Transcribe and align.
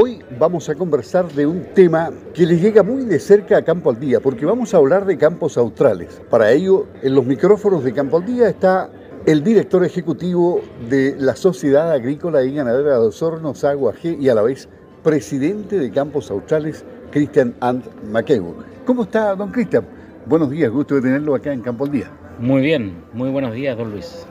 Hoy 0.00 0.20
vamos 0.38 0.68
a 0.68 0.76
conversar 0.76 1.26
de 1.32 1.44
un 1.44 1.74
tema 1.74 2.10
que 2.32 2.46
les 2.46 2.62
llega 2.62 2.84
muy 2.84 3.04
de 3.04 3.18
cerca 3.18 3.56
a 3.56 3.62
Campo 3.62 3.90
al 3.90 3.98
Día, 3.98 4.20
porque 4.20 4.46
vamos 4.46 4.72
a 4.72 4.76
hablar 4.76 5.04
de 5.04 5.18
campos 5.18 5.58
australes. 5.58 6.22
Para 6.30 6.52
ello, 6.52 6.86
en 7.02 7.16
los 7.16 7.26
micrófonos 7.26 7.82
de 7.82 7.92
Campo 7.92 8.18
al 8.18 8.24
Día 8.24 8.48
está 8.48 8.90
el 9.26 9.42
director 9.42 9.84
ejecutivo 9.84 10.60
de 10.88 11.16
la 11.18 11.34
Sociedad 11.34 11.90
Agrícola 11.90 12.44
y 12.44 12.54
Ganadera 12.54 12.92
de 12.92 13.08
Osorno, 13.08 13.54
Agua 13.60 13.92
G, 13.92 14.16
y 14.20 14.28
a 14.28 14.36
la 14.36 14.42
vez 14.42 14.68
presidente 15.02 15.80
de 15.80 15.90
Campos 15.90 16.30
Australes, 16.30 16.84
Christian 17.10 17.56
Ant 17.58 17.84
McEwo. 18.04 18.54
¿Cómo 18.86 19.02
está, 19.02 19.34
don 19.34 19.50
Christian? 19.50 19.84
Buenos 20.26 20.48
días, 20.50 20.70
gusto 20.70 20.94
de 20.94 21.00
tenerlo 21.00 21.34
acá 21.34 21.52
en 21.52 21.60
Campo 21.60 21.86
al 21.86 21.90
Día. 21.90 22.08
Muy 22.38 22.62
bien, 22.62 23.02
muy 23.12 23.30
buenos 23.30 23.52
días, 23.52 23.76
don 23.76 23.90
Luis. 23.90 24.24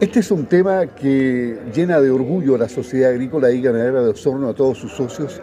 Este 0.00 0.20
es 0.20 0.30
un 0.30 0.46
tema 0.46 0.86
que 0.86 1.58
llena 1.74 2.00
de 2.00 2.10
orgullo 2.10 2.54
a 2.54 2.58
la 2.58 2.70
Sociedad 2.70 3.10
Agrícola 3.10 3.50
y 3.50 3.60
Ganadera 3.60 4.00
de 4.02 4.08
Osorno, 4.08 4.48
a 4.48 4.54
todos 4.54 4.78
sus 4.78 4.92
socios, 4.92 5.42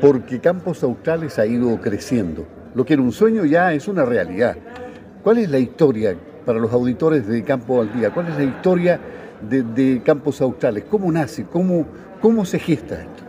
porque 0.00 0.40
Campos 0.40 0.82
Australes 0.82 1.38
ha 1.38 1.46
ido 1.46 1.80
creciendo. 1.80 2.44
Lo 2.74 2.84
que 2.84 2.94
era 2.94 3.02
un 3.02 3.12
sueño 3.12 3.44
ya 3.44 3.72
es 3.72 3.86
una 3.86 4.04
realidad. 4.04 4.56
¿Cuál 5.22 5.38
es 5.38 5.48
la 5.48 5.60
historia 5.60 6.16
para 6.44 6.58
los 6.58 6.72
auditores 6.72 7.28
de 7.28 7.44
Campo 7.44 7.80
al 7.80 7.92
Día? 7.92 8.10
¿Cuál 8.10 8.26
es 8.26 8.38
la 8.38 8.42
historia 8.42 8.98
de, 9.40 10.02
Campos 10.04 10.40
Australes? 10.40 10.82
¿Cómo 10.90 11.12
nace? 11.12 11.44
¿Cómo, 11.44 11.86
¿Cómo 12.20 12.44
se 12.44 12.58
gesta 12.58 13.02
esto? 13.02 13.22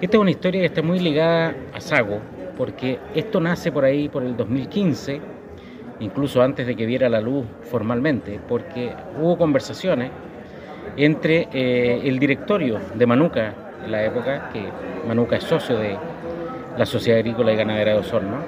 Esta 0.00 0.16
es 0.16 0.20
una 0.20 0.30
historia 0.32 0.62
que 0.62 0.66
está 0.66 0.82
muy 0.82 0.98
ligada 0.98 1.54
a 1.72 1.80
Sago, 1.80 2.18
porque 2.58 2.98
esto 3.14 3.38
nace 3.38 3.70
por 3.70 3.84
ahí 3.84 4.08
por 4.08 4.24
el 4.24 4.36
2015 4.36 5.35
incluso 6.00 6.42
antes 6.42 6.66
de 6.66 6.76
que 6.76 6.86
viera 6.86 7.08
la 7.08 7.20
luz 7.20 7.46
formalmente, 7.62 8.40
porque 8.48 8.92
hubo 9.20 9.36
conversaciones 9.36 10.10
entre 10.96 11.48
eh, 11.52 12.00
el 12.04 12.18
directorio 12.18 12.78
de 12.94 13.06
Manuca 13.06 13.54
en 13.84 13.92
la 13.92 14.04
época, 14.04 14.50
que 14.52 14.64
Manuca 15.06 15.36
es 15.36 15.44
socio 15.44 15.78
de 15.78 15.96
la 16.76 16.86
Sociedad 16.86 17.20
Agrícola 17.20 17.52
y 17.52 17.56
Ganadera 17.56 17.92
de 17.92 17.98
Osorno, 17.98 18.38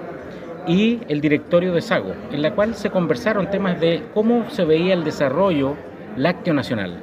y 0.67 1.01
el 1.09 1.21
directorio 1.21 1.73
de 1.73 1.81
Sago, 1.81 2.13
en 2.31 2.43
la 2.43 2.55
cual 2.55 2.75
se 2.75 2.91
conversaron 2.91 3.51
temas 3.51 3.81
de 3.81 4.03
cómo 4.13 4.51
se 4.51 4.65
veía 4.65 4.95
el 4.95 5.05
desarrollo 5.05 5.75
lácteo 6.17 6.53
nacional. 6.53 7.01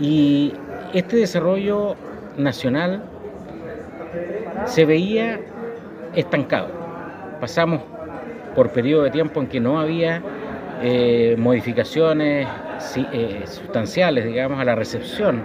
Y 0.00 0.52
este 0.92 1.16
desarrollo 1.16 1.94
nacional 2.36 3.02
se 4.64 4.84
veía 4.84 5.40
estancado. 6.14 6.68
Pasamos 7.40 7.80
por 8.54 8.70
periodo 8.70 9.02
de 9.02 9.10
tiempo 9.10 9.40
en 9.40 9.46
que 9.46 9.60
no 9.60 9.78
había 9.78 10.22
eh, 10.82 11.36
modificaciones 11.38 12.48
eh, 13.12 13.42
sustanciales, 13.46 14.24
digamos, 14.24 14.60
a 14.60 14.64
la 14.64 14.74
recepción 14.74 15.42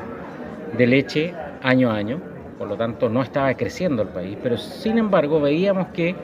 de 0.78 0.88
leche 0.88 1.34
año 1.62 1.92
a 1.92 1.96
año, 1.96 2.20
por 2.58 2.68
lo 2.68 2.76
tanto 2.76 3.10
no 3.10 3.22
estaba 3.22 3.54
creciendo 3.54 4.02
el 4.02 4.10
país, 4.10 4.38
pero 4.42 4.58
sin 4.58 4.98
embargo 4.98 5.40
veíamos 5.40 5.88
que 5.88 6.16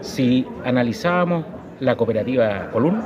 si 0.00 0.46
analizábamos 0.64 1.44
la 1.80 1.96
cooperativa 1.96 2.70
Colún, 2.70 3.02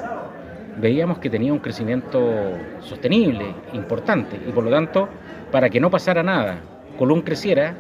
veíamos 0.78 1.18
que 1.18 1.30
tenía 1.30 1.52
un 1.52 1.58
crecimiento 1.58 2.52
sostenible, 2.80 3.46
importante, 3.72 4.38
y 4.46 4.50
por 4.52 4.64
lo 4.64 4.70
tanto, 4.70 5.08
para 5.50 5.70
que 5.70 5.80
no 5.80 5.90
pasara 5.90 6.22
nada, 6.22 6.56
Colún 6.98 7.22
creciera, 7.22 7.74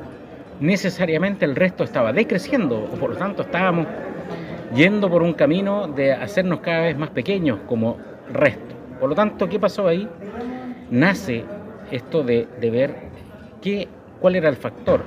necesariamente 0.60 1.44
el 1.44 1.56
resto 1.56 1.84
estaba 1.84 2.12
decreciendo, 2.12 2.84
o 2.84 2.96
por 2.96 3.10
lo 3.10 3.16
tanto 3.16 3.42
estábamos 3.42 3.86
yendo 4.74 5.08
por 5.08 5.22
un 5.22 5.34
camino 5.34 5.86
de 5.88 6.12
hacernos 6.12 6.60
cada 6.60 6.82
vez 6.82 6.96
más 6.96 7.10
pequeños 7.10 7.60
como 7.66 7.96
resto. 8.32 8.74
Por 8.98 9.08
lo 9.08 9.14
tanto, 9.14 9.48
¿qué 9.48 9.58
pasó 9.58 9.86
ahí? 9.86 10.08
Nace 10.90 11.44
esto 11.90 12.22
de, 12.22 12.46
ver 12.60 12.94
qué, 13.60 13.88
cuál 14.20 14.36
era 14.36 14.48
el 14.48 14.56
factor 14.56 15.02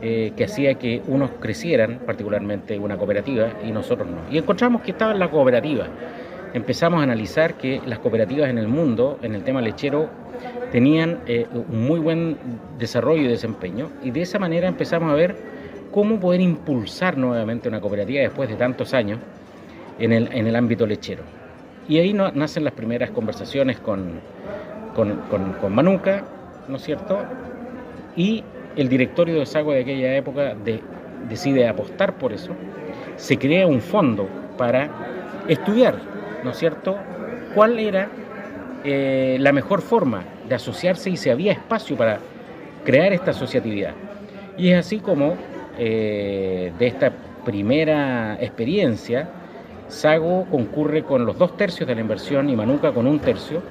eh, 0.00 0.32
que 0.36 0.44
hacía 0.44 0.74
que 0.74 1.02
unos 1.08 1.30
crecieran, 1.40 2.00
particularmente 2.06 2.78
una 2.78 2.96
cooperativa, 2.96 3.54
y 3.64 3.72
nosotros 3.72 4.08
no. 4.08 4.18
Y 4.30 4.38
encontramos 4.38 4.82
que 4.82 4.92
estaba 4.92 5.12
en 5.12 5.18
la 5.18 5.30
cooperativa. 5.30 5.86
Empezamos 6.54 7.00
a 7.00 7.02
analizar 7.02 7.54
que 7.54 7.80
las 7.84 7.98
cooperativas 7.98 8.48
en 8.48 8.58
el 8.58 8.68
mundo, 8.68 9.18
en 9.22 9.34
el 9.34 9.42
tema 9.42 9.60
lechero, 9.60 10.08
tenían 10.70 11.20
eh, 11.26 11.46
un 11.52 11.86
muy 11.86 11.98
buen 11.98 12.36
desarrollo 12.78 13.22
y 13.22 13.28
desempeño, 13.28 13.90
y 14.02 14.10
de 14.10 14.22
esa 14.22 14.38
manera 14.38 14.68
empezamos 14.68 15.10
a 15.10 15.14
ver 15.14 15.36
cómo 15.98 16.20
poder 16.20 16.40
impulsar 16.40 17.18
nuevamente 17.18 17.68
una 17.68 17.80
cooperativa 17.80 18.20
después 18.20 18.48
de 18.48 18.54
tantos 18.54 18.94
años 18.94 19.18
en 19.98 20.12
el, 20.12 20.28
en 20.32 20.46
el 20.46 20.54
ámbito 20.54 20.86
lechero. 20.86 21.24
Y 21.88 21.98
ahí 21.98 22.12
nacen 22.12 22.62
las 22.62 22.72
primeras 22.72 23.10
conversaciones 23.10 23.80
con, 23.80 24.20
con, 24.94 25.74
Manuca, 25.74 26.22
¿no 26.68 26.76
es 26.76 26.82
cierto? 26.82 27.18
Y 28.14 28.44
el 28.76 28.88
directorio 28.88 29.40
de 29.40 29.46
Sagua 29.46 29.74
de 29.74 29.80
aquella 29.80 30.14
época 30.14 30.54
decide 31.28 31.66
apostar 31.66 32.16
por 32.16 32.32
eso. 32.32 32.52
Se 33.16 33.36
crea 33.36 33.66
un 33.66 33.80
fondo 33.80 34.28
para 34.56 34.88
estudiar, 35.48 35.96
¿no 36.44 36.52
es 36.52 36.58
cierto?, 36.58 36.96
cuál 37.56 37.76
era 37.80 38.08
eh, 38.84 39.36
la 39.40 39.50
mejor 39.50 39.82
forma 39.82 40.22
de 40.48 40.54
asociarse 40.54 41.10
y 41.10 41.16
si 41.16 41.28
había 41.28 41.50
espacio 41.50 41.96
para 41.96 42.20
crear 42.84 43.12
esta 43.12 43.32
asociatividad. 43.32 43.94
Y 44.56 44.70
es 44.70 44.86
así 44.86 45.00
como 45.00 45.36
eh, 45.78 46.72
de 46.78 46.86
esta 46.86 47.12
primera 47.44 48.36
experiencia, 48.40 49.28
Sago 49.88 50.44
concurre 50.50 51.02
con 51.02 51.24
los 51.24 51.38
dos 51.38 51.56
tercios 51.56 51.88
de 51.88 51.94
la 51.94 52.02
inversión 52.02 52.50
y 52.50 52.56
Manuca 52.56 52.92
con 52.92 53.06
un 53.06 53.18
tercio. 53.20 53.62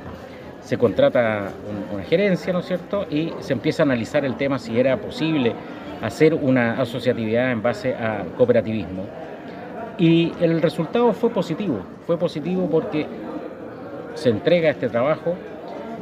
Se 0.61 0.77
contrata 0.77 1.51
una 1.93 2.03
gerencia, 2.03 2.51
¿no 2.51 2.59
es 2.59 2.65
cierto? 2.65 3.05
Y 3.09 3.33
se 3.39 3.53
empieza 3.53 3.83
a 3.83 3.85
analizar 3.85 4.25
el 4.25 4.35
tema 4.35 4.57
si 4.57 4.79
era 4.79 4.97
posible 4.97 5.53
hacer 6.01 6.33
una 6.33 6.81
asociatividad 6.81 7.51
en 7.51 7.61
base 7.61 7.93
a 7.93 8.25
cooperativismo. 8.35 9.03
Y 9.97 10.33
el 10.41 10.61
resultado 10.61 11.13
fue 11.13 11.29
positivo, 11.29 11.81
fue 12.05 12.17
positivo 12.17 12.67
porque 12.69 13.05
se 14.15 14.29
entrega 14.29 14.69
este 14.69 14.89
trabajo 14.89 15.35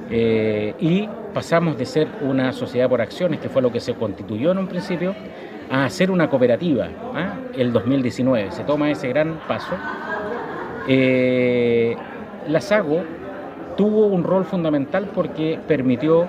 eh, 0.09 0.73
y 0.79 1.07
pasamos 1.33 1.77
de 1.77 1.85
ser 1.85 2.07
una 2.21 2.51
sociedad 2.51 2.89
por 2.89 3.01
acciones, 3.01 3.39
que 3.39 3.49
fue 3.49 3.61
lo 3.61 3.71
que 3.71 3.79
se 3.79 3.93
constituyó 3.93 4.51
en 4.51 4.57
un 4.57 4.67
principio, 4.67 5.15
a 5.69 5.85
hacer 5.85 6.11
una 6.11 6.29
cooperativa, 6.29 6.87
¿ah? 7.13 7.35
el 7.55 7.71
2019. 7.71 8.51
Se 8.51 8.63
toma 8.63 8.91
ese 8.91 9.07
gran 9.09 9.39
paso. 9.47 9.75
Eh, 10.87 11.95
la 12.47 12.61
SAGO 12.61 13.03
tuvo 13.75 14.07
un 14.07 14.23
rol 14.23 14.45
fundamental 14.45 15.09
porque 15.13 15.59
permitió 15.67 16.27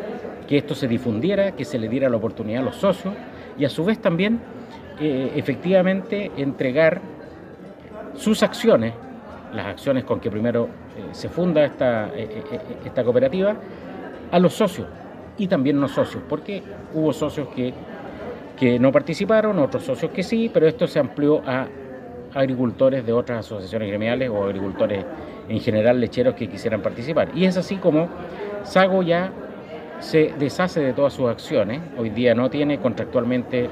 que 0.49 0.57
esto 0.59 0.75
se 0.75 0.89
difundiera, 0.89 1.53
que 1.53 1.65
se 1.65 1.79
le 1.79 1.89
diera 1.89 2.09
la 2.09 2.17
oportunidad 2.17 2.63
a 2.63 2.65
los 2.65 2.77
socios 2.77 3.15
y 3.59 3.65
a 3.65 3.69
su 3.69 3.85
vez 3.85 4.01
también 4.01 4.41
eh, 5.01 5.33
efectivamente 5.37 6.31
entregar 6.37 7.01
sus 8.15 8.43
acciones, 8.43 8.95
las 9.53 9.67
acciones 9.67 10.05
con 10.05 10.21
que 10.21 10.31
primero 10.31 10.65
eh, 10.65 11.09
se 11.13 11.29
funda 11.29 11.65
esta, 11.65 12.11
esta 12.15 13.05
cooperativa, 13.05 13.55
a 14.31 14.39
los 14.39 14.55
socios 14.55 14.87
y 15.37 15.47
también 15.47 15.79
no 15.79 15.89
socios, 15.89 16.23
porque 16.29 16.63
hubo 16.95 17.13
socios 17.13 17.49
que 17.49 17.75
que 18.57 18.79
no 18.79 18.91
participaron, 18.91 19.59
otros 19.59 19.85
socios 19.85 20.11
que 20.13 20.23
sí, 20.23 20.51
pero 20.53 20.67
esto 20.67 20.87
se 20.87 20.99
amplió 20.99 21.43
a 21.47 21.69
agricultores 22.35 23.05
de 23.05 23.13
otras 23.13 23.41
asociaciones 23.41 23.89
gremiales 23.89 24.31
o 24.31 24.45
agricultores 24.45 25.05
en 25.49 25.61
general 25.61 26.01
lecheros 26.01 26.35
que 26.35 26.49
quisieran 26.49 26.83
participar. 26.83 27.29
Y 27.35 27.45
es 27.45 27.57
así 27.57 27.77
como 27.77 28.09
Sago 28.65 29.03
ya 29.03 29.33
se 30.01 30.35
deshace 30.39 30.81
de 30.81 30.93
todas 30.93 31.13
sus 31.13 31.29
acciones, 31.29 31.81
hoy 31.97 32.11
día 32.11 32.35
no 32.35 32.51
tiene 32.51 32.79
contractualmente 32.79 33.71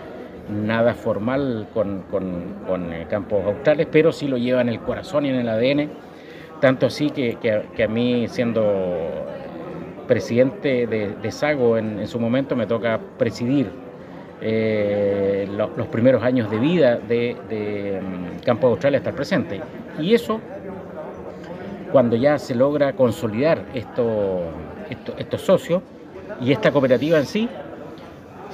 nada 0.49 0.95
formal 0.95 1.69
con, 1.73 2.03
con, 2.11 2.93
eh, 2.93 3.07
campos 3.09 3.45
australes, 3.45 3.87
pero 3.91 4.13
sí 4.13 4.29
lo 4.29 4.37
lleva 4.37 4.61
en 4.61 4.69
el 4.69 4.81
corazón 4.81 5.27
y 5.27 5.31
en 5.31 5.37
el 5.37 5.49
ADN, 5.49 5.91
tanto 6.61 6.87
así 6.87 7.11
que, 7.11 7.37
que, 7.37 7.83
a 7.83 7.89
mí 7.89 8.27
siendo 8.29 8.63
presidente 10.07 10.87
de, 10.87 11.31
Sago 11.31 11.77
en, 11.77 11.99
en 11.99 12.09
su 12.09 12.19
momento 12.19 12.57
me 12.57 12.67
toca 12.67 13.01
presidir 13.19 13.84
eh, 14.41 15.49
los 15.57 15.87
primeros 15.89 16.23
años 16.23 16.51
de 16.51 16.59
vida 16.59 16.97
de, 16.97 17.37
de 17.49 18.01
mm, 18.01 18.45
Campo 18.45 18.69
Austral 18.69 18.95
estar 18.95 19.15
presente. 19.15 19.61
Y 19.99 20.15
eso, 20.15 20.41
cuando 21.93 22.17
ya 22.17 22.39
se 22.39 22.55
logra 22.55 22.95
consolidar 22.95 23.65
esto, 23.75 24.43
estos 25.19 25.41
socios 25.41 25.83
y 26.41 26.53
esta 26.53 26.71
cooperativa 26.73 27.19
en 27.19 27.27
sí, 27.27 27.49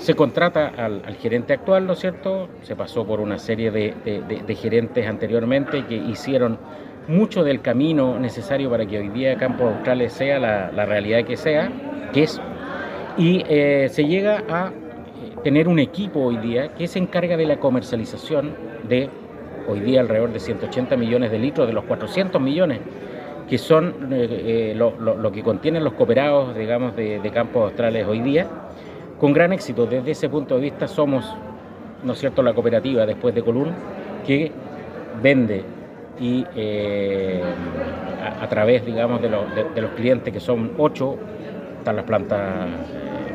se 0.01 0.15
contrata 0.15 0.69
al, 0.69 1.03
gerente 1.17 1.53
actual, 1.53 1.87
¿no 1.87 1.93
es 1.93 1.99
cierto? 1.99 2.49
Se 2.63 2.75
pasó 2.75 3.07
por 3.07 3.21
una 3.21 3.39
serie 3.39 3.71
de, 3.71 4.57
gerentes 4.57 5.07
anteriormente 5.07 5.85
que 5.87 5.95
hicieron 5.95 6.59
mucho 7.07 7.45
del 7.45 7.61
camino 7.61 8.19
necesario 8.19 8.71
para 8.71 8.87
que 8.87 8.99
hoy 8.99 9.09
día 9.09 9.37
Campo 9.37 9.65
Australes 9.65 10.13
sea 10.13 10.39
la, 10.39 10.87
realidad 10.87 11.25
que 11.25 11.37
sea, 11.37 11.71
que 12.13 12.23
es, 12.23 12.41
y 13.19 13.45
eh, 13.49 13.89
se 13.91 14.07
llega 14.07 14.43
a 14.49 14.73
tener 15.43 15.69
un 15.69 15.79
equipo 15.79 16.21
hoy 16.21 16.37
día 16.39 16.75
que 16.75 16.87
se 16.87 16.99
encarga 16.99 17.37
de 17.37 17.47
la 17.47 17.59
comercialización 17.59 18.55
de 18.89 19.09
hoy 19.69 19.81
día 19.81 20.01
alrededor 20.01 20.33
de 20.33 20.41
180 20.41 20.97
millones 20.97 21.31
de 21.31 21.39
litros 21.39 21.67
de 21.67 21.73
los 21.73 21.85
400 21.85 22.41
millones 22.41 22.81
que 23.51 23.59
son 23.59 24.13
eh, 24.13 24.73
eh, 24.73 24.75
lo, 24.77 25.33
que 25.33 25.43
contienen 25.43 25.83
los 25.83 25.95
cooperados, 25.95 26.57
digamos, 26.57 26.95
de, 26.95 27.31
campos 27.35 27.65
australes 27.65 28.07
hoy 28.07 28.21
día, 28.21 28.47
con 29.19 29.33
gran 29.33 29.53
éxito. 29.53 29.87
Desde 29.87 30.13
ese 30.13 30.29
punto 30.29 30.55
de 30.55 30.61
vista 30.61 30.87
somos, 30.87 31.25
¿no 32.05 32.13
es 32.13 32.19
cierto?, 32.21 32.45
la 32.45 32.55
cooperativa 32.55 33.05
después 33.05 33.35
de 33.35 33.43
Colún 33.43 33.73
que 34.25 34.53
vende 35.21 35.65
y 36.21 36.47
eh, 36.55 37.43
a, 38.41 38.49
través, 38.49 38.87
digamos, 38.87 39.21
de, 39.21 39.29
los 39.29 39.91
clientes 39.97 40.33
que 40.33 40.39
son 40.39 40.73
ocho, 40.79 41.17
están 41.79 41.97
las 41.97 42.05
plantas 42.05 42.69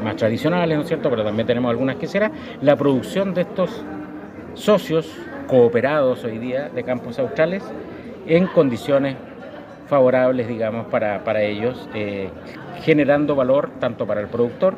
más 0.06 0.16
tradicionales, 0.16 0.78
¿no 0.78 0.84
es 0.84 0.88
cierto?, 0.88 1.10
pero 1.10 1.24
también 1.24 1.48
tenemos 1.48 1.70
algunas 1.70 1.98
que 1.98 2.08
será, 2.08 2.32
la 2.62 2.76
producción 2.76 3.34
de 3.34 3.42
estos 3.42 3.84
socios 4.54 5.12
cooperados 5.48 6.24
hoy 6.24 6.38
día 6.38 6.70
de 6.70 6.84
campos 6.84 7.20
australes 7.20 7.64
en 8.28 8.48
condiciones 8.48 9.18
favorables, 9.88 10.48
digamos, 10.48 10.88
para, 10.88 11.24
para 11.24 11.42
ellos, 11.42 11.90
eh, 11.94 12.30
generando 12.82 13.36
valor 13.36 13.72
tanto 13.80 14.06
para 14.06 14.22
el 14.22 14.28
productor, 14.28 14.76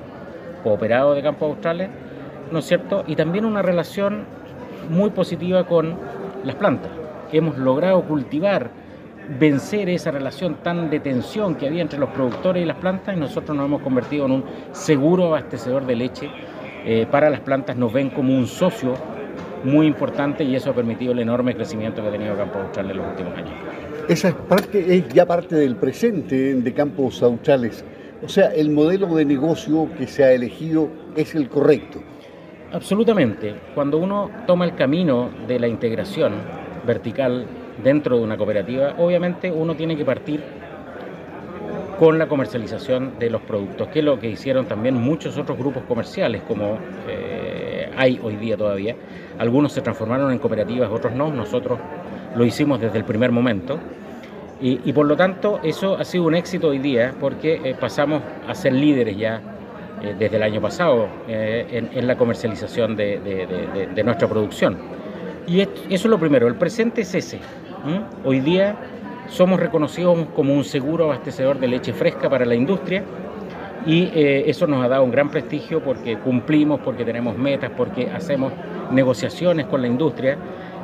cooperado 0.63 1.13
de 1.13 1.21
campos 1.21 1.49
australes, 1.49 1.89
¿no 2.51 2.59
es 2.59 2.65
cierto? 2.65 3.03
Y 3.07 3.15
también 3.15 3.45
una 3.45 3.61
relación 3.61 4.25
muy 4.89 5.09
positiva 5.09 5.65
con 5.65 5.95
las 6.43 6.55
plantas. 6.55 6.91
Hemos 7.31 7.57
logrado 7.57 8.01
cultivar, 8.03 8.69
vencer 9.39 9.89
esa 9.89 10.11
relación 10.11 10.55
tan 10.63 10.89
de 10.89 10.99
tensión 10.99 11.55
que 11.55 11.67
había 11.67 11.81
entre 11.81 11.99
los 11.99 12.09
productores 12.09 12.63
y 12.63 12.65
las 12.65 12.77
plantas 12.77 13.15
y 13.15 13.19
nosotros 13.19 13.55
nos 13.55 13.65
hemos 13.65 13.81
convertido 13.81 14.25
en 14.25 14.31
un 14.31 14.43
seguro 14.71 15.27
abastecedor 15.27 15.85
de 15.85 15.95
leche 15.95 16.29
eh, 16.85 17.05
para 17.09 17.29
las 17.29 17.41
plantas, 17.41 17.75
nos 17.75 17.91
ven 17.91 18.09
como 18.09 18.33
un 18.33 18.47
socio 18.47 18.93
muy 19.63 19.87
importante 19.87 20.43
y 20.43 20.55
eso 20.55 20.69
ha 20.69 20.73
permitido 20.73 21.11
el 21.11 21.19
enorme 21.19 21.55
crecimiento 21.55 22.01
que 22.01 22.07
ha 22.07 22.11
tenido 22.11 22.37
Campos 22.37 22.61
Australes 22.63 22.91
en 22.91 22.97
los 22.97 23.07
últimos 23.09 23.37
años. 23.37 23.51
Esa 24.07 24.29
es, 24.29 24.35
parte, 24.35 24.95
es 24.95 25.07
ya 25.09 25.25
parte 25.25 25.55
del 25.55 25.75
presente 25.75 26.55
de 26.55 26.73
Campos 26.73 27.21
Australes. 27.21 27.83
O 28.23 28.29
sea, 28.29 28.53
el 28.53 28.69
modelo 28.69 29.07
de 29.15 29.25
negocio 29.25 29.89
que 29.97 30.07
se 30.07 30.23
ha 30.23 30.31
elegido 30.31 30.89
es 31.15 31.35
el 31.35 31.49
correcto. 31.49 32.01
Absolutamente. 32.71 33.55
Cuando 33.75 33.97
uno 33.97 34.29
toma 34.45 34.65
el 34.65 34.75
camino 34.75 35.29
de 35.47 35.59
la 35.59 35.67
integración 35.67 36.33
vertical 36.85 37.45
dentro 37.83 38.17
de 38.17 38.23
una 38.23 38.37
cooperativa, 38.37 38.95
obviamente 38.97 39.51
uno 39.51 39.75
tiene 39.75 39.95
que 39.95 40.05
partir 40.05 40.41
con 41.97 42.19
la 42.19 42.27
comercialización 42.27 43.17
de 43.17 43.29
los 43.29 43.41
productos, 43.41 43.87
que 43.87 43.99
es 43.99 44.05
lo 44.05 44.19
que 44.19 44.29
hicieron 44.29 44.65
también 44.65 44.95
muchos 44.95 45.37
otros 45.37 45.57
grupos 45.57 45.83
comerciales, 45.87 46.43
como 46.43 46.77
eh, 47.07 47.89
hay 47.97 48.19
hoy 48.21 48.35
día 48.35 48.55
todavía. 48.55 48.95
Algunos 49.39 49.73
se 49.73 49.81
transformaron 49.81 50.31
en 50.31 50.37
cooperativas, 50.37 50.91
otros 50.91 51.13
no. 51.13 51.31
Nosotros 51.31 51.79
lo 52.35 52.45
hicimos 52.45 52.79
desde 52.79 52.99
el 52.99 53.03
primer 53.03 53.31
momento. 53.31 53.79
Y, 54.59 54.91
por 54.91 55.05
lo 55.05 55.15
tanto, 55.15 55.59
eso 55.63 55.97
ha 55.97 56.03
sido 56.03 56.23
un 56.23 56.33
éxito 56.33 56.69
hoy 56.69 56.79
día 56.79 57.13
porque 57.19 57.61
eh, 57.63 57.75
pasamos 57.79 58.23
a 58.47 58.55
ser 58.55 58.73
líderes 58.73 59.15
ya 59.15 59.39
eh, 60.01 60.15
desde 60.17 60.37
el 60.37 60.41
año 60.41 60.59
pasado 60.59 61.07
en, 61.27 62.07
la 62.07 62.17
comercialización 62.17 62.95
de, 62.95 64.01
nuestra 64.03 64.27
producción. 64.27 64.77
Y 65.45 65.61
eso 65.61 65.69
es 65.89 66.05
lo 66.05 66.17
primero. 66.17 66.47
El 66.47 66.55
presente 66.55 67.01
es 67.01 67.13
ese. 67.13 67.39
Hoy 68.25 68.41
día 68.41 68.75
somos 69.29 69.59
reconocidos 69.59 70.27
como 70.35 70.53
un 70.53 70.63
seguro 70.63 71.05
abastecedor 71.05 71.59
de 71.59 71.67
leche 71.67 71.93
fresca 71.93 72.29
para 72.29 72.45
la 72.45 72.55
industria 72.55 73.03
y 73.85 74.09
eh, 74.13 74.49
eso 74.49 74.67
nos 74.67 74.83
ha 74.83 74.89
dado 74.89 75.03
un 75.03 75.11
gran 75.11 75.29
prestigio 75.29 75.81
porque 75.81 76.17
cumplimos, 76.17 76.81
porque 76.81 77.05
tenemos 77.05 77.37
metas, 77.37 77.71
porque 77.77 78.09
hacemos 78.09 78.51
negociaciones 78.91 79.67
con 79.67 79.81
la 79.81 79.87
industria 79.87 80.37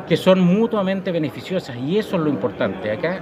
que 0.07 0.15
son 0.15 0.39
mutuamente 0.39 1.11
beneficiosas 1.11 1.75
y 1.77 1.97
eso 1.97 2.15
es 2.15 2.21
lo 2.21 2.29
importante. 2.29 2.91
Acá 2.91 3.19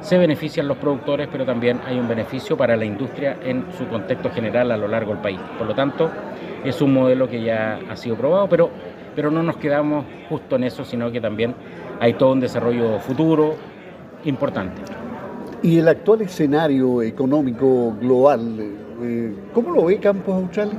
se 0.00 0.16
benefician 0.16 0.68
los 0.68 0.76
productores, 0.76 1.28
pero 1.30 1.44
también 1.44 1.80
hay 1.86 1.98
un 1.98 2.06
beneficio 2.06 2.56
para 2.56 2.76
la 2.76 2.84
industria 2.84 3.36
en 3.42 3.64
su 3.76 3.86
contexto 3.88 4.30
general 4.30 4.70
a 4.70 4.76
lo 4.76 4.86
largo 4.86 5.12
del 5.12 5.20
país. 5.20 5.40
Por 5.58 5.66
lo 5.66 5.74
tanto, 5.74 6.08
es 6.64 6.80
un 6.80 6.92
modelo 6.92 7.28
que 7.28 7.42
ya 7.42 7.80
ha 7.90 7.96
sido 7.96 8.16
probado, 8.16 8.48
pero, 8.48 8.70
pero 9.16 9.30
no 9.30 9.42
nos 9.42 9.56
quedamos 9.56 10.04
justo 10.28 10.54
en 10.56 10.64
eso, 10.64 10.84
sino 10.84 11.10
que 11.10 11.20
también 11.20 11.54
hay 12.00 12.14
todo 12.14 12.32
un 12.32 12.40
desarrollo 12.40 12.98
futuro, 13.00 13.56
importante. 14.24 14.82
¿Y 15.62 15.78
el 15.78 15.88
actual 15.88 16.22
escenario 16.22 17.02
económico 17.02 17.94
global, 18.00 18.56
eh, 19.02 19.32
cómo 19.52 19.72
lo 19.72 19.86
ve 19.86 19.98
Campos 19.98 20.34
Australes? 20.34 20.76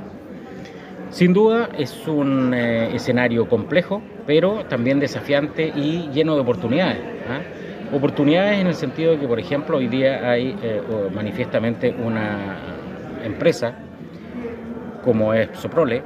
Sin 1.10 1.34
duda 1.34 1.70
es 1.78 2.08
un 2.08 2.54
eh, 2.54 2.96
escenario 2.96 3.50
complejo, 3.50 4.02
pero 4.26 4.64
también 4.66 5.00
desafiante 5.00 5.74
y 5.76 6.10
lleno 6.14 6.36
de 6.36 6.42
oportunidades. 6.42 7.02
¿ah? 7.28 7.96
Oportunidades 7.96 8.60
en 8.60 8.68
el 8.68 8.76
sentido 8.76 9.14
de 9.14 9.20
que, 9.20 9.28
por 9.28 9.40
ejemplo, 9.40 9.78
hoy 9.78 9.88
día 9.88 10.30
hay 10.30 10.56
eh, 10.62 10.82
manifiestamente 11.14 11.94
una 12.06 12.58
empresa 13.26 13.74
como 15.04 15.34
es 15.34 15.50
Soprole 15.58 16.04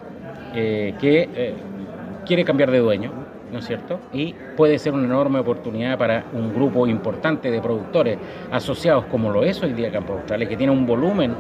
que 0.54 0.94
quiere 2.26 2.46
cambiar 2.46 2.70
de 2.70 2.78
dueño 2.78 3.23
¿no 3.54 3.60
es 3.60 3.68
cierto? 3.68 4.00
Y 4.12 4.34
puede 4.58 4.80
ser 4.80 4.94
una 4.94 5.06
enorme 5.06 5.40
oportunidad 5.40 5.98
para 5.98 6.26
un 6.34 6.54
grupo 6.54 6.88
importante 6.88 7.52
de 7.52 7.62
productores 7.62 8.18
asociados 8.52 9.06
como 9.06 9.32
lo 9.32 9.44
es 9.44 9.62
hoy 9.62 9.74
día 9.74 9.92
Campo 9.92 10.14
Australes, 10.14 10.50
que 10.50 10.58
tiene 10.58 10.74
un 10.74 10.88
volumen 10.88 11.36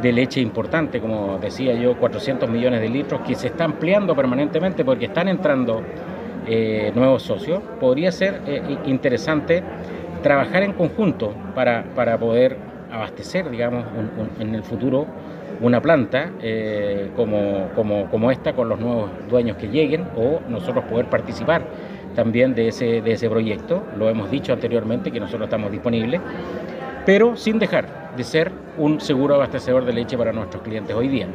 de 0.00 0.12
leche 0.12 0.40
importante, 0.40 1.00
como 1.00 1.38
decía 1.38 1.74
yo, 1.74 1.98
400 1.98 2.48
millones 2.48 2.80
de 2.80 2.88
litros, 2.88 3.20
que 3.22 3.34
se 3.34 3.48
está 3.48 3.64
ampliando 3.64 4.14
permanentemente 4.14 4.84
porque 4.84 5.06
están 5.06 5.28
entrando 5.28 5.82
eh, 6.46 6.92
nuevos 6.94 7.24
socios. 7.24 7.60
Podría 7.80 8.12
ser 8.12 8.40
eh, 8.46 8.78
interesante 8.86 9.62
trabajar 10.22 10.62
en 10.62 10.72
conjunto 10.72 11.34
para, 11.54 11.84
para 11.96 12.16
poder 12.16 12.56
abastecer, 12.92 13.50
digamos, 13.50 13.84
en 14.38 14.54
el 14.54 14.62
futuro 14.62 15.06
una 15.60 15.80
planta 15.80 16.30
eh, 16.40 17.10
como, 17.16 17.68
como, 18.10 18.30
esta 18.30 18.52
con 18.54 18.68
los 18.68 18.80
nuevos 18.80 19.10
dueños 19.28 19.56
que 19.56 19.68
lleguen 19.68 20.06
o 20.16 20.40
nosotros 20.48 20.84
poder 20.84 21.06
participar 21.06 21.62
también 22.14 22.54
de 22.54 22.68
ese, 22.68 23.02
de 23.02 23.12
ese 23.12 23.28
proyecto. 23.28 23.82
Lo 23.96 24.08
hemos 24.08 24.30
dicho 24.30 24.52
anteriormente 24.52 25.10
que 25.10 25.20
nosotros 25.20 25.44
estamos 25.44 25.70
disponibles, 25.70 26.20
pero 27.04 27.36
sin 27.36 27.58
dejar 27.58 28.14
de 28.16 28.24
ser 28.24 28.50
un 28.78 29.00
seguro 29.00 29.34
abastecedor 29.34 29.84
de 29.84 29.92
leche 29.92 30.16
para 30.16 30.32
nuestros 30.32 30.62
clientes 30.62 30.96
hoy 30.96 31.08
día. 31.08 31.26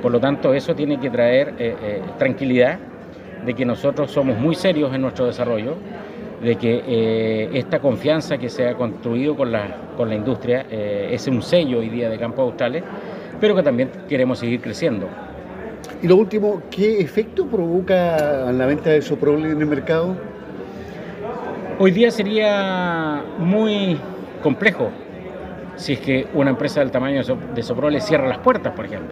Por 0.00 0.12
lo 0.12 0.20
tanto, 0.20 0.52
eso 0.52 0.74
tiene 0.74 0.98
que 0.98 1.10
traer 1.10 1.54
eh, 1.58 1.76
eh, 1.82 2.02
tranquilidad 2.18 2.78
de 3.44 3.54
que 3.54 3.64
nosotros 3.64 4.10
somos 4.10 4.38
muy 4.38 4.54
serios 4.54 4.94
en 4.94 5.00
nuestro 5.00 5.26
desarrollo, 5.26 5.76
de 6.42 6.56
que 6.56 7.50
esta 7.54 7.78
confianza 7.78 8.36
que 8.36 8.48
se 8.48 8.68
ha 8.68 8.74
construido 8.74 9.36
con 9.36 9.52
la, 9.52 9.76
con 9.96 10.08
la 10.08 10.16
industria 10.16 10.66
es 10.68 11.28
un 11.28 11.40
sello 11.40 11.78
hoy 11.78 11.88
día 11.88 12.10
de 12.10 12.18
Campo 12.18 12.42
Australes 12.42 12.82
pero 13.42 13.56
que 13.56 13.64
también 13.64 13.90
queremos 14.08 14.38
seguir 14.38 14.60
creciendo. 14.60 15.08
Y 16.00 16.06
lo 16.06 16.14
último, 16.14 16.62
¿qué 16.70 17.00
efecto 17.00 17.44
provoca 17.44 18.52
la 18.52 18.66
venta 18.66 18.90
de 18.90 19.02
Soprole 19.02 19.50
en 19.50 19.60
el 19.60 19.66
mercado? 19.66 20.14
Hoy 21.80 21.90
día 21.90 22.12
sería 22.12 23.20
muy 23.38 23.98
complejo 24.44 24.90
si 25.74 25.94
es 25.94 25.98
que 25.98 26.28
una 26.34 26.50
empresa 26.50 26.78
del 26.78 26.92
tamaño 26.92 27.20
de 27.52 27.62
Soprole 27.64 28.00
cierra 28.00 28.28
las 28.28 28.38
puertas, 28.38 28.74
por 28.74 28.84
ejemplo. 28.84 29.10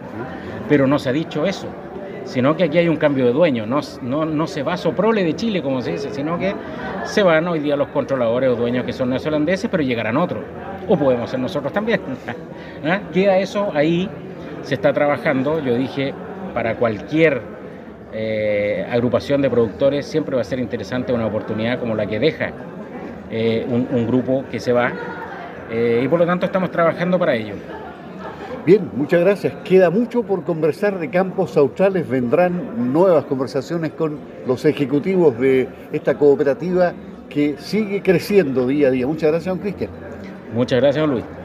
Pero 0.69 0.87
no 0.87 0.97
se 0.97 1.09
ha 1.09 1.11
dicho 1.11 1.45
eso, 1.45 1.67
sino 2.23 2.55
que 2.55 2.63
aquí 2.63 2.77
hay 2.77 2.87
un 2.87 2.95
cambio 2.95 3.25
de 3.25 3.33
dueño. 3.33 3.65
No, 3.65 3.81
no, 4.01 4.23
no 4.23 4.47
se 4.47 4.63
va 4.63 4.77
Soprole 4.77 5.25
de 5.25 5.35
Chile, 5.35 5.61
como 5.61 5.81
se 5.81 5.91
dice, 5.91 6.09
sino 6.09 6.39
que 6.39 6.55
se 7.03 7.21
van 7.21 7.49
hoy 7.49 7.59
día 7.59 7.75
los 7.75 7.89
controladores 7.89 8.51
o 8.51 8.55
dueños 8.55 8.85
que 8.85 8.93
son 8.93 9.09
neozelandeses, 9.09 9.69
pero 9.69 9.83
llegarán 9.83 10.15
otros 10.15 10.41
o 10.91 10.97
podemos 10.97 11.29
ser 11.29 11.39
nosotros 11.39 11.71
también. 11.71 12.01
¿Ah? 12.85 12.99
Queda 13.13 13.37
eso 13.37 13.71
ahí, 13.73 14.09
se 14.63 14.75
está 14.75 14.91
trabajando, 14.91 15.63
yo 15.63 15.75
dije, 15.75 16.13
para 16.53 16.75
cualquier 16.75 17.41
eh, 18.13 18.85
agrupación 18.91 19.41
de 19.41 19.49
productores 19.49 20.05
siempre 20.05 20.35
va 20.35 20.41
a 20.41 20.43
ser 20.43 20.59
interesante 20.59 21.13
una 21.13 21.27
oportunidad 21.27 21.79
como 21.79 21.95
la 21.95 22.05
que 22.05 22.19
deja 22.19 22.51
eh, 23.29 23.65
un, 23.69 24.05
grupo 24.05 24.43
que 24.51 24.59
se 24.59 24.73
va 24.73 24.91
eh, 25.71 26.01
y 26.03 26.07
por 26.09 26.19
lo 26.19 26.25
tanto 26.25 26.45
estamos 26.45 26.69
trabajando 26.71 27.17
para 27.17 27.35
ello. 27.35 27.53
Bien, 28.65 28.91
muchas 28.93 29.21
gracias. 29.21 29.53
Queda 29.63 29.89
mucho 29.89 30.23
por 30.23 30.43
conversar 30.43 30.99
de 30.99 31.09
campos 31.09 31.55
australes. 31.57 32.07
Vendrán 32.07 32.91
nuevas 32.93 33.25
conversaciones 33.25 33.91
con 33.91 34.19
los 34.45 34.65
ejecutivos 34.65 35.39
de 35.39 35.67
esta 35.93 36.15
cooperativa 36.15 36.93
que 37.29 37.55
sigue 37.57 38.03
creciendo 38.03 38.67
día 38.67 38.89
a 38.89 38.91
día. 38.91 39.07
Muchas 39.07 39.31
gracias, 39.31 39.55
don 39.55 39.59
Cristian. 39.59 39.89
Muchas 40.51 40.79
gracias, 40.81 41.07
Luis. 41.07 41.40